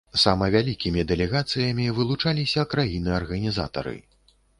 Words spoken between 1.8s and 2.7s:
вылучаліся